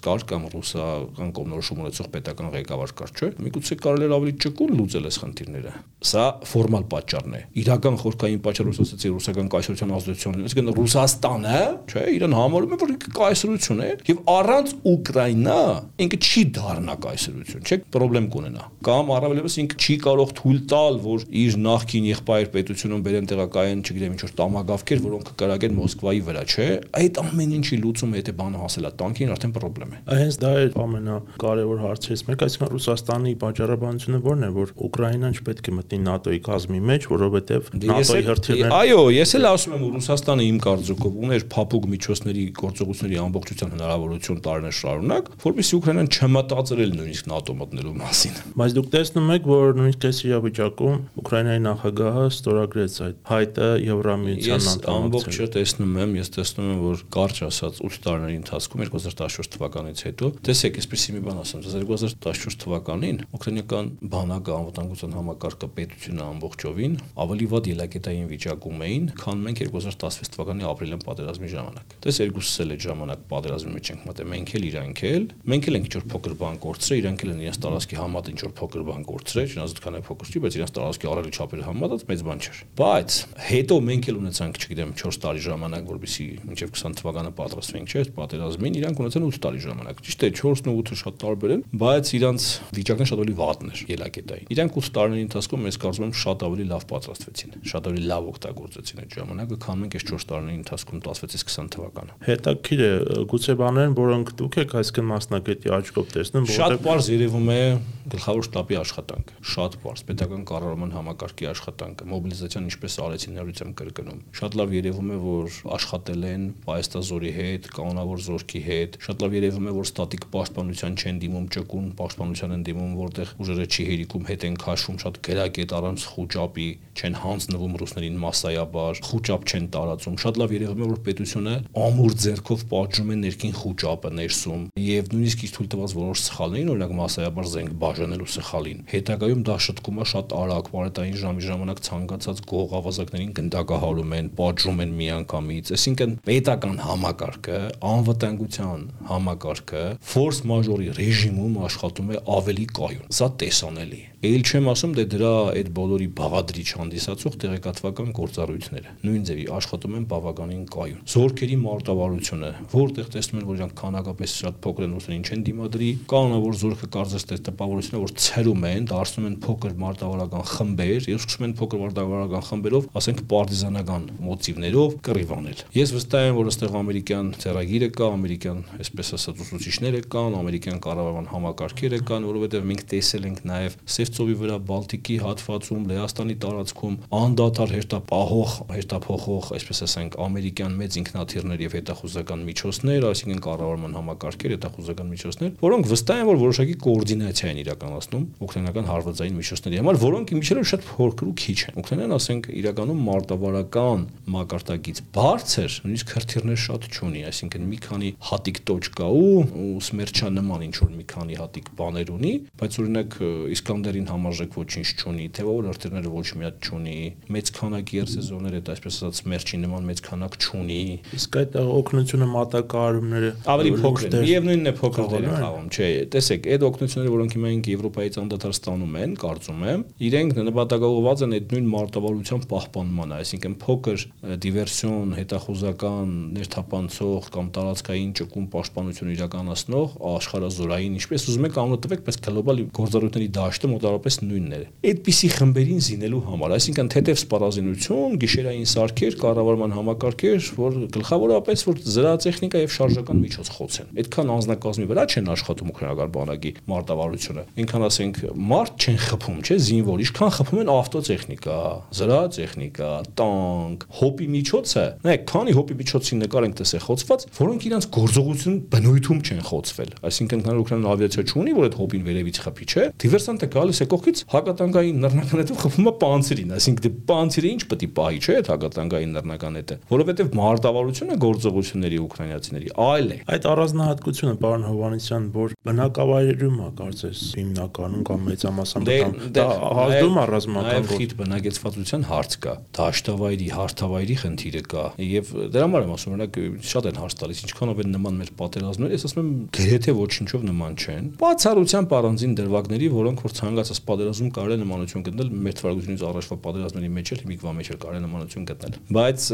[0.03, 5.09] կար կամ ռուսական կողմնորոշում ունեցող պետական ղեկավար կար, չէ՞։ Միգուցե կարելի էր ավելի ճկուն լուծել
[5.09, 5.73] այս խնդիրները։
[6.09, 12.33] Սա ֆորմալ պատճառն է։ Իրական խորքային պատճառը ասացի ռուսական կայսրության ազդեցությունն, այսինքն Ռուսաստանը, չէ, իրեն
[12.35, 15.59] համարում է որ կայսրություն է եւ առանց Ուկրաինա
[16.03, 21.23] ինքը չի դառնա կայսրություն, չէ, խնդրեմ կունենա։ Կամ առավելևս ինքը չի կարող թույլ տալ, որ
[21.39, 26.67] իր նախկին եղբայր պետությունում բերեն տեղակայեն, չգիտեմ, ինչ որ տամագավքեր, որոնք կկրակեն Մոսկվայի վրա, չէ։
[26.99, 31.81] Այդ ամեն ինչի լուծումը եթե բանը հասելա տանկին արդեն խնդրեմ է։ Հենց դա է ամենակարևոր
[31.85, 37.07] հարցերից մեկը, այսինքն Ռուսաստանի պատճառաբանությունը ո՞րն է, որ Ուկրաինան չպետք է մտնի ՆԱՏՕ-ի կազմի մեջ,
[37.09, 42.43] որովհետև դե ՆԱՏՕ-ի հրթիռները Այո, ես էլ ասում եմ, Ռուսաստանը իմ կարծիքով ուներ փափուկ միջոցների
[42.59, 49.29] գործողությունների ամբողջության հնարավորություն տարիներ շարունակ, որովհետեւ Ուկրաինան չմտածել նույնիսկ ՆԱՏՕ մտնելու մասին։ Բայց դուք տեսնում
[49.35, 55.99] եք, որ նույնիսկ այս իրավիճակում Ուկրաինայի նախագահը ստորագրեց այդ հայտը Եվրամիության անդամության։ Ես ամբողջը տեսնում
[55.99, 61.15] եմ, ես տեսնում եմ, որ կարճ ասած 8 տարիների ընթացքում 2014 թվականից հետո տեսեք, այսպեսի
[61.15, 68.83] մի բան ասեմ, 2014 թվականին ուկրաինական բանակը անվտանգության համակարգը պետությունը ամբողջովին ավելի վատ ելակետային վիճակում
[68.89, 73.89] էին, քան մենք 2016 թվականի ապրիլյան պատերազմի ժամանակ։ Տես երկուսս էլ այդ ժամանակ պատերազմի մեջ
[73.89, 77.23] ենք մտել, մենք էլ իրանք էլ, մենք էլ ենք ինչ որ փոքր բան կորցրել, իրանք
[77.25, 80.73] էլ են իրենց տարածքի համատ ինչ որ փոքր բան կորցրել, չնայած փոքր չի, բայց իրենց
[80.79, 83.17] տարածքի առելի չափերը համատած մեծ բան չէր։ Բայց
[83.49, 88.77] հետո մենք էլ ունեցանք, չգիտեմ, 4 տարի ժամանակ, որբիսի մինչև 20 թվականը պատրաստվենք, չէ՞, պատերազմին,
[88.79, 92.47] իրանք ունեցան 8 տարի ժամանակ։ Ճիշտ է, 4-ն ու 8-ը շատ տարբեր են, բայց իրանք
[92.79, 96.65] վիճակն շատ ավելի վատն էր ելակետային։ Իրանք 8 տարիների ընթացքում ես կարծում եմ շատ ավելի
[96.69, 101.45] լավ պատրաստվեցին, շատ ավելի լավ օգտագործեցին այդ ժամանակը, քան մենք այս 4 տարիների ընթացքում 16-ից
[101.49, 102.91] 20 թվականը։ Հետաքրիր է,
[103.31, 107.61] գուցե բաներն, որոնք դուք եք այսքան մասնակետի աչքով տեսնում, որովհետև շատ բարձ երևում է
[108.09, 114.57] գլխավոր շտաբի աշխատանքը, շատ բարձ պետական կառավարման համակարգի աշխատանքը, մոբիլիզացիան ինչպես արեցին նորությամբ կրկնում։ Շատ
[114.59, 119.75] լավ երևում է, որ աշխատել են պայստազորի հետ, կանոնավոր զորքի հետ, շատ լավ երևում է,
[119.77, 124.57] որ ստատիկ պաշտպանության չեն դիմում ճկուն պաշտպանության են դիմում, որտեղ ուժերը չի հերիքում, հետ են
[124.63, 130.83] քաշում, շատ գրագետ առանց խոճապի, չեն հանձնվում ռուսներին massայաբար, խոճապ չեն տարածում։ Շատ լավ երևում
[130.83, 135.95] է, որ պետությունը ամուր ձեռքով պատժում է ներքին խոճապը ներսում եւ նույնիսկ իր թույլ տված
[135.99, 141.45] որոշ սխալներին, օրինակ massայաբար զենք բաժանելու սխալին։ Հետագայում դա շտկում է շատ արագ, բարետային ժամի
[141.49, 147.59] ժամանակ ցանկացած գող ավազակներին գնդակահարում են, պատժում են միանգամից։ Այսինքն պետական համակարգը,
[147.93, 154.93] անվտանգության համակարգը ֆորս մաժորի ռեժիմում աշխատում է ավելի կայուն։ Սա տեսանելի է։ Էլ չեմ ասում
[154.97, 161.55] դե դրա այդ բոլորի բաղադրիչ հանդիսացող տեղեկատվական գործառույթները։ Նույն ձևի աշխատում են բավականին կայուն։ Զորքերի
[161.63, 166.59] մարտավարությունը, որտեղ տեսնում են, որ իրանք քանակապես շատ փոքր են ուսումն ինչ են դիմադրի, կանոնավոր
[166.59, 171.55] զորքը կարծես թե տպավորությունը որ ցերում են, դարձնում են փոքր մարտավարական խմբեր, եւ սկսում են
[171.63, 178.09] փոքր մարտավարական խմբերով, ասենք պարտիզանական մոտիվներով կռիվանել։ Ես վստահ եմ, որ ըստեղ ամերիկյան ծերագիրը կա,
[178.19, 183.77] ամերիկյան, այսպես ասած, ուսուցիչները կան, ամերիկյան կառավարման համակարգերը կան, որովհետեւ մենք տեսել ենք նաեւ
[184.15, 191.75] ծովի վրա Բալտիկի հատվածում, Լեհաստանի տարածքում անդադար հերթապահող, հերթափոխող, այսպես ասենք, ամերիկյան մեծ ինքնաթիռներ եւ
[191.79, 198.25] հետախուզական միջոցներ, այսինքն կառավարման համակարգեր, հետախուզական միջոցներ, որոնք վստահ են, որ որոշակի կոորդինացիա են իրականացնում
[198.49, 204.05] ուկրաինական հարվածային միջոցների համար, որոնք իմիջիայլով շատ փոքր ու քիչ են։ Ուկրաինան, ասենք, իրականում մարտավարական
[204.39, 210.65] մակարդակից բարձր, նույնիսկ հրթիռներ շատ չունի, այսինքն մի քանի հատիկ տոճ կա ու սմերչա նման
[210.69, 213.17] ինչ որ մի քանի հատիկ բաներ ունի, բայց օրինակ
[213.59, 216.99] Իսկանդերի Սերին համարժեք ոչինչ չունի, թեւավոր հրթիռները ոչ մի հատ չունի,
[217.35, 220.77] մեծ քանակի երսեզոններ այդ այսպես ասած մերչի նման մեծ քանակ չունի։
[221.19, 226.47] Իսկ այդ օգնությունը մատակարարումները ավելի փոքր են։ Միևնույնն է փոքր դեր են խաղում, չէ։ Տեսեք,
[226.55, 231.53] այդ օգնությունները, որոնք հիմա ինք Եվրոպայից անդադար ստանում են, կարծում եմ, իրենք նպատակաուղղված են այդ
[231.59, 234.05] նույն մարտավարության պահպանմանը, այսինքն փոքր
[234.39, 242.61] դիվերսիոն, հետախուզական, ներթափանցող կամ տարածքային ճկուն պաշտպանություն իրականացնող աշխարհազորային, ինչպես ուզում եք անունը բայց գլոբալ
[242.79, 249.17] գործառույթների դաշտը մոտ մոտավորապես նույնն էր։ Այդպիսի խմբերին զինելու համար, այսինքն թեթև սպառազինություն, գիշերային սարքեր,
[249.23, 255.71] կառավարման համակարգեր, որ գլխավորապես որ զրահատեխնիկա եւ շարժական միջոց խոցեն։ Այդքան անձնակազմի վրա չեն աշխատում
[255.73, 261.57] ուկրաինական բանակի մարտավարությունը։ Ինքան ասենք մարդ չեն խփում, չէ, զինվոր, ինչքան խփում են ավտոտեխնիկա,
[261.99, 268.57] զրահատեխնիկա, տանկ, հոպի միջոցը։ Նայեք, քանի հոպի միջոցի նկար ենք տեսել խոցված, որոնք իրանց գործողություն
[268.69, 273.47] բնույթում չեն խոցվել։ Այսինքն քան Ուկրաինան ավիացիա չունի, որ այդ հոպին վերևից խփի, չէ։ Դիվերսանտը
[273.53, 278.19] գալիս է կողքից հակատանկային նռնականետը խփում է պանցիրին, այսինքն դե պանցիրը ինչ պետք է պահի,
[278.19, 285.55] չէ՞, այդ հակատանկային նռնականետը, որովհետև մարտավարությունը գործողությունների ուկրաինացիների այլ է։ Այդ առանձնահատկությունը պարոն Հովանեսյան, որ
[285.69, 288.91] բնակավայրերում է, կարծես հիմնականում կամ մեծամասամբ
[289.39, 289.47] դա
[289.79, 296.15] հազդում առանձնական խիտ բնակեցվածության հարց կա, դաշտավայրի, հարթավայրի խնդիրը կա, եւ դրա համար եմ ասում,
[296.19, 296.39] օրինակ
[296.69, 300.77] շատ են հարց տալիս, ինչքանով են նման մեր պատերազմները, ես ասում եմ, գրեթե ոչինչով նման
[300.79, 306.37] չեն։ Բացառությամբ առանձին դրվագների, որոնք որ ցանկացած պատերազմում կարող է նմանություն գտնել մեր թվարկությունից առաջվա
[306.49, 309.27] պատերազմների մեջ էլ հիմիկվա մեջ էլ կարող է նմանություն գտնել բայց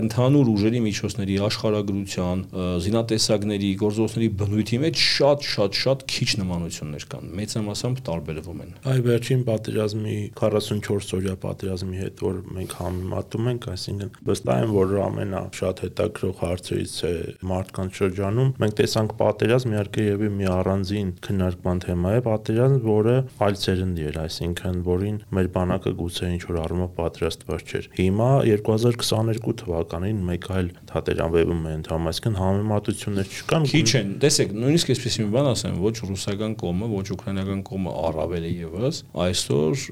[0.00, 2.42] ընդհանուր ուժերի միջոցների աշխարհագրության,
[2.84, 11.14] զինատեսակների, գործողությունների բնույթի մեջ շատ-շատ-շատ քիչ նմանություններ կան։ Մեծամասամբ տարբերվում են։ Այ վերջին պատերազմի 44
[11.20, 17.14] օրյա պատերազմի հետ որ մենք համեմատում ենք, այսինքն վստահ եմ, որ ամենաշատ հետաքրող հարցերից է
[17.50, 23.58] մարդկանց շրջանում։ Մենք տեսանք պատերազմ իհարկե եւ մի առանձին քննարկման թեմա է, պատերազմ, որը այլ
[23.80, 30.20] ծերնդի էր, այսինքն որին մեր բանակը գուցե ինչ որ առումով պատրաստված չէր։ Հիմա 2022 թվականին
[30.28, 35.48] մեկ այլ թատերանվեվում է ընդհանրապես, այսինքն համեմատություններ չկան։ Քիչ են, տեսեք, նույնիսկ այսպես մի բան
[35.50, 39.84] ասեմ, ոչ ռուսական կողմը, ոչ ուկրաինական կողմը առավել է եւս այսօր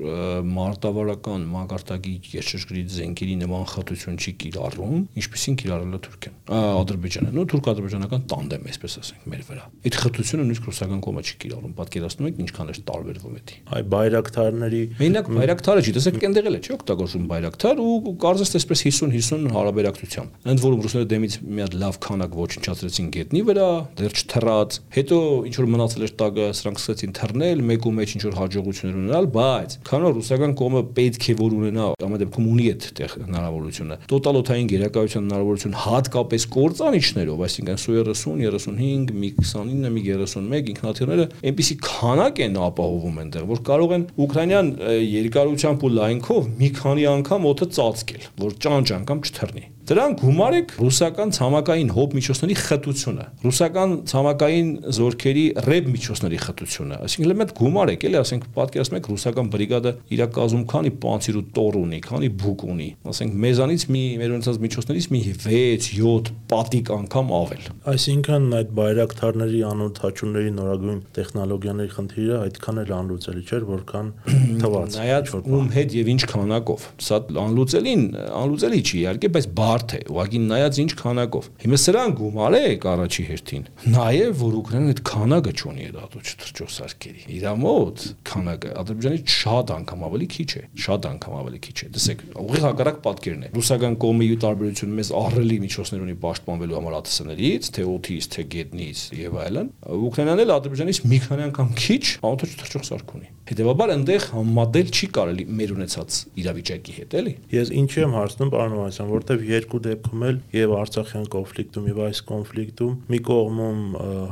[0.58, 8.26] մարտավարական մակարդակի երկրի զենքերի նման խտություն չի կիրառում, ինչպեսին կիրառել է Թուրքիան։ Ադրբեջանը, նո թուրք-ադրբեջանական
[8.32, 12.68] տանդեմ, այսպես ասենք, մեր վրա։ Այդ խտությունը նույնիսկ ռուսական կողմը չի կիրառում։ Պատկերացնում եք ինչքան
[12.68, 13.48] է տարբերվում է։
[13.78, 18.82] Այ բայրակթարների Մենակ բայրակթարը չի, տեսեք, այնտեղ էլ է, չի օգտագործում բայրակթար ու կարծես տեսպես
[18.88, 24.78] 50-50 հարաբերակցությամբ։ Ընդ որում ռուսները դեմից մի հատ լավ քանակ ոչնչացրեցին գետնի վրա, դեռ չթռած։
[24.98, 28.98] Հետո ինչ որ մնացել էր տակը, սրանք սկսեցին թռնել, մեկ ու մեջ ինչ որ հաջողություններ
[28.98, 33.98] ունենալ, բայց քանոր ռուսական կողմը պետք է որ ունենա, ամեն դեպքում ունի այդ տեղ հնարավորությունը։
[34.08, 41.76] Տոտալոթային գերակայության հնարավորություն հատկապես կորցանիչներով, այսինքն SU 30, 35, մի 29, մի 31 ինքնաթիռները այնպիսի
[41.84, 44.70] քանակ են ապահովում այնտեղ, որ կարող են ուկրաինյան
[45.08, 51.30] երկարությամբ ու լայնքով մի քանի անգամ օդը ծածկել, որ ճանճ անգամ չթռնի։ Դրան գումարեք ռուսական
[51.32, 54.66] ցամաքային հոբ միջոցների խտությունը, ռուսական ցամաքային
[54.98, 60.66] զորքերի ռեբ միջոցների խտությունը։ Այսինքն լեմետ գումարեք, էլի ասենք պատկերացնում եք ռուսական բրիգադը իր կազմում
[60.68, 65.22] քանի պանցիր ու տոր ունի, քանի բուկ ունի։ Ասենք մեզանից մի մեր ունեցած միջոցներից մի
[65.48, 73.66] 6-7 պատիկ անգամ ավել։ Այսինքն այդ բայրակթարների անօթաչունների նորագույն տեխնոլոգիաների խնդիրը այդքան էլ անլուծելի չէր,
[73.72, 74.12] որքան
[74.62, 78.04] թվաց։ Նայած ում հետ եւ ինչ քանակով։ Սա անլուծելին
[78.42, 83.24] անլուծելի չի իհարկե, բայց բար բարդ է, ուղղակի նայած ինչ քանակով։ Հիմա սրան գումարեք առաջի
[83.28, 89.72] հերթին։ Նաև որ Ուկրաինան այդ քանակը չունի այդ ատոչ թրջոսարկերի։ Իր մոտ քանակը Ադրբեջանի շատ
[89.78, 93.98] անգամ ավելի քիչ է, շատ անգամ ավելի քիչ է։ Տեսեք, ուղիղ հակառակ պատկերն է։ Ռուսական
[94.02, 99.40] կողմի ու տարբերությունը մեզ ահռելի միջոցներ ունի պաշտպանվելու համար ԱԹՍ-ներից, թե օթից, թե գետնից եւ
[99.46, 99.72] այլն։
[100.08, 105.44] Ուկրաինան էլ Ադրբեջանից մի քանի անգամ քիչ ատոչ թրջոսարք ունի։ Հետևաբար այնտեղ համատել չի կարելի
[105.56, 110.36] մեր ունեցած իրավիճակի հետ, էլի։ Ես ինչի եմ հարցնում, պարոն Մովսյան, որտեվ երկու դեպքում էլ
[110.54, 113.80] եւ Արցախյան կոնֆլիկտում եւ այս կոնֆլիկտում մի կողմում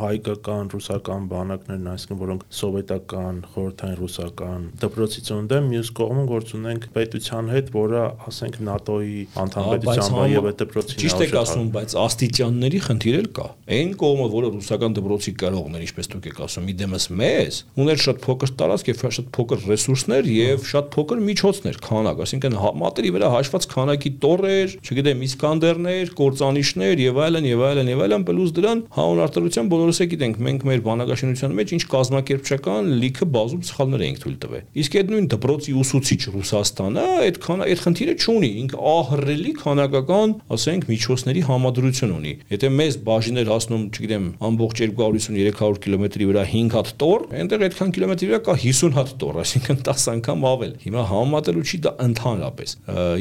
[0.01, 7.51] հայկական, ռուսական բանակներն, այսինքն որոնք սովետական, խորհրդային ռուսական դպրոցից ունեն, մյուս կողմում գործ ունենք պետության
[7.53, 13.29] հետ, որը ասենք ՆԱՏՕ-ի անդամ պետության եւ դպրոցին Ճիշտ եք ասում, բայց աստիճանների խնդիր էլ
[13.37, 13.47] կա։
[13.77, 18.53] Այն կողմը, որը ռուսական դպրոցի կրողներ, ինչպես դուք եք ասում, իդեմս մեզ, ուներ շատ փոքր
[18.57, 23.67] տարածք եւ շատ փոքր ռեսուրսներ եւ շատ փոքր միջոցներ, քանակ, այսինքն հա, մատերի վրա հաշված
[23.73, 29.71] քանակի տորեր, չգիտեմ, Իսկանդերներ, կորցանիշներ եւ այլն եւ այլն եւ այլն պլյուս դրան հանուն արտադրության
[29.73, 34.65] բոլորս է գիտենք մենք մեր բանակաշինության մեջ ինչ կազմակերպչական լիքը բազում սխալներ էինք թույլ տվել։
[34.77, 41.43] Իսկ այդ նույն դպրոցի ուսուցիչ Ռուսաստանը այդքան այդ խնդիրը չունի, ինքը ահռելի քանակական, ասենք, միջոցների
[41.47, 47.65] համադրություն ունի։ Եթե մեզ բաժիներ հասնում, չգիտեմ, ամբողջ 250-300 կիլոմետրի վրա 5 հատ տոր, այնտեղ
[47.67, 51.93] այդքան կիլոմետրի վրա կա 50 հատ տոր, այսինքն 10 անգամ ավել։ Հիմա համատելու չի դա
[52.07, 52.77] ընդհանրապես։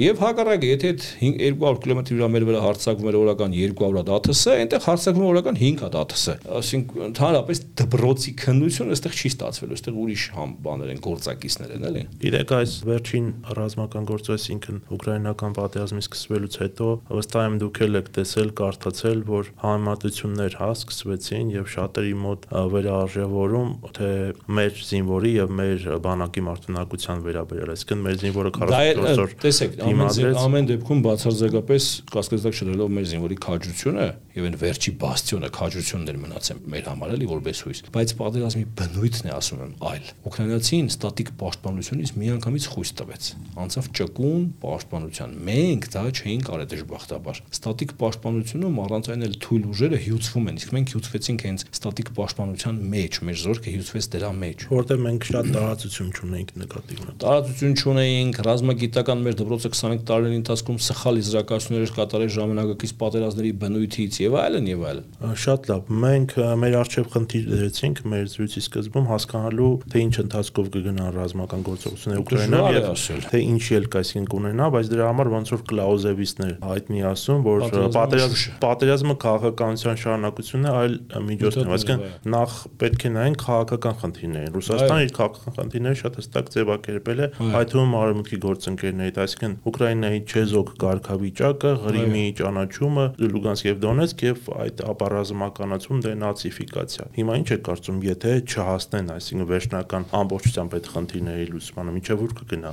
[0.05, 4.55] Եվ հակառակը, եթե այդ 200 կիլոմետրի վրա մեր վրա հարցակվում էր օրական 200 հատ ԱԹՍ,
[4.55, 10.23] այնտեղ հարցակվում օրական 5 հատ ԱԹՍ։ Այսինքն ընդհանրապես դբրոցի քննությունը այստեղ չի ստացվելու, այստեղ ուրիշ
[10.35, 13.27] համ բաներ են, գործակիցներ են, էլի։ Իրեք այս վերջին
[13.59, 20.55] ռազմական գործոս ինքն ուկրաինական պատերազմի սկսվելուց հետո վստահ եմ դուք եք տեսել, կարդացել, որ համեմատություններ
[20.59, 24.09] հա սկսվեցին եւ շատերի մոտ վերարժևորում թե
[24.55, 30.69] մեր զինվորի եւ մեր բանակի մարտունակության վերաբերյալ, այսինքն մեր զինվորը 44 օր տեսեք, ամեն ամեն
[30.71, 31.74] դեպքում բացարձակապես
[32.13, 37.61] կասկածակ չդրելով մեր զինվորի քաջությունը եւ այն վերջի բաստիոնը քաջություններ մնացեն մեր համար էլի որպես
[37.65, 43.29] հույս, բայց պատերազմի բնույթն է ասում եմ այլ։ Ուկրաինացին ստատիկ պաշտպանությունից միանգամից խույս տվեց։
[43.65, 49.99] Անցավ ճկուն պաշտպանության։ Մենք դա չէինք արել դժբախտաբար։ Ստատիկ պաշտպանությունում առանց այն էլ թույլ ուժերը
[50.05, 55.01] հյուծվում են, իսկ մենք հյուծվեցինք հենց ստատիկ պաշտպանության մեջ, մեր զորքը հյուծվեց դրա մեջ։ Որտեղ
[55.05, 61.19] մենք շատ տարածություն չունեինք նկատի ունենք։ Տարածություն չունեինք, ռազմագիտական մեր դպրոցը 25 տարիների ընթացքում սխալ
[61.21, 67.45] իզրակացություններ կատարել ժամանակակից պատերազմների բնույթից եւ այլն եւ այլն։ Շատ լավ։ Մենք մեր արժեվ խնդիր
[67.51, 73.63] դրեցինք մեր զրույցի սկզբում հասկանալու թե ինչ ընթացքով կգնան ռազմական գործողությունները Ուկրաինայում եւ թե ինչ
[73.75, 79.99] ելք այսինքն կունենա, բայց դրա համար ոնց որ կլաուզևիցներ հայտնի ասում, որ պատերազմ պատերազմը քաղաքականության
[80.05, 85.99] շարունակությունն է, այլ միջոցներ, այսինքն նախ պետք է նայեն քաղաքական խնդիրներին։ Ռուսաստանը իր քաղաքական խնդիրները
[86.01, 93.69] շատ հստակ ձևակերպել է, այդ թվում արևմուտքի գործընկերներից, այսինքն Ուկրաինայի չեզոք կարգավիճակը, Ղրիմի ճանաչումը, Լուգանսկ
[93.69, 100.75] եւ Դոնեցկ եւ այդ ապառազմականացում դենացիֆիկացիա։ Հիմա ինչ է կարծում, եթե չհասնեն, այսինքն վերջնական ամբողջությամբ
[100.75, 102.71] այդ խնդիրների լուծմանը, ինչեւ որ կգնա։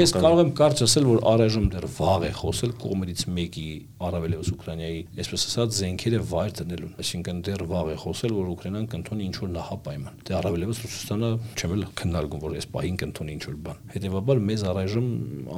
[0.00, 3.66] Ես կարող եմ կարճ ասել, որ առայժմ դեռ վաղ է խոսել կողմերից մեկի
[4.00, 9.26] առավելևս Ուկրաինայի, այսպես ասած, զենքերը վայր դնելուն։ Այսինքն դեռ վաղ է խոսել, որ Ուկրաինան կընդունի
[9.30, 13.58] ինչ որ նահապայման։ Դե առավելևս Ռուսաստանը չեմ էլ քննարկում, որ այս պահին կընդունի ինչ որ
[13.66, 15.06] բան։ Հետևաբար մեզ առայժմ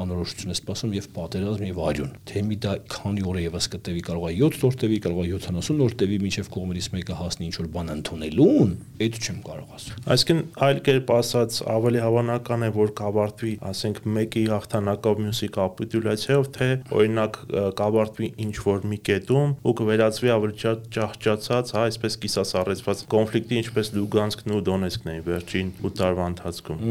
[0.02, 4.26] անորոշություն է սպասում եւ պատերազմ եւ արյուն։ Թե մի դա քանի օր եւս կտևի, կարող
[4.28, 7.68] է 7 օր տևի, կարող է 70 օր տևի, մինչեւ կողմերից մեկը հասնի ինչ որ
[7.72, 13.52] բան ընդունելուն, այդ չեմ կարող ասել։ Այսինքն այլ կերպ ասած, ավելի հավանական է, որ կավարտվի,
[13.72, 16.68] ասենք, մեկի հաղթանակով մյուսի կապիտուլյացիայով, թե
[17.02, 17.38] օրինակ
[17.82, 20.56] կավարտվի ինչ որ մի կետում ու կվերածվի ավելի
[20.92, 26.82] ճահճացած, հա, այսպես կիսասառեցված կոնֆլիկտի, ինչպես Լուգանսկն ու Դոնեցկն էին վերջին 8 տարվա ընթացքում։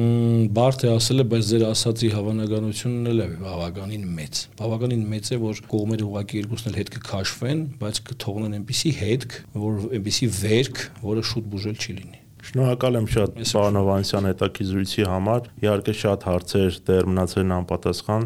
[0.58, 5.62] Բարդ է ասել, բայց ձեր ասացի հավանականությունն էլ է բավականին մեծ։ Բավականին մեծ է, որ
[5.72, 11.48] կողմերը ուղղակի երկուսն էլ հետ կքաշվեն, բայց կթողնեն այնպիսի հետք, որ այնպիսի վերք, որը շուտ
[11.56, 17.44] բուժել չի լինի։ Շնորհակալ եմ շատ պարոն Հովանեսյան հետաքրքրույցի համար։ Իհարկե շատ հարցեր դեռ մնացել
[17.44, 18.26] են անպատասխան։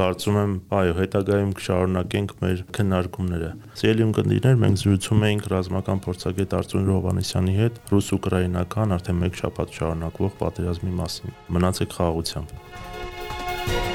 [0.00, 6.90] Կարծում եմ, այո, հետագայում կշարունակենք մեր քննարկումները։ Սիրելի ունկնդիրներ, մենք զրուցում էինք ռազմական փորձագետ Արծուն
[6.90, 13.91] Հովանեսյանի հետ ռուս-ուկրաինական արդեն 1 շաբաթ շարունակվող պատերազմի մասին։ Մնացեք խաղաղությամբ։